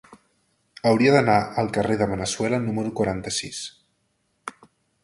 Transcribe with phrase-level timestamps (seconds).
[0.91, 3.63] Hauria d'anar al carrer de Veneçuela número quaranta-sis.